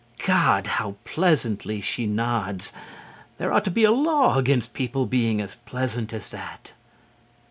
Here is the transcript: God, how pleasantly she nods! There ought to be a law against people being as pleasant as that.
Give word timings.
God, 0.25 0.65
how 0.65 0.95
pleasantly 1.05 1.79
she 1.79 2.07
nods! 2.07 2.73
There 3.37 3.53
ought 3.53 3.63
to 3.65 3.69
be 3.69 3.83
a 3.83 3.91
law 3.91 4.35
against 4.39 4.73
people 4.73 5.05
being 5.05 5.39
as 5.39 5.57
pleasant 5.67 6.11
as 6.11 6.29
that. 6.29 6.73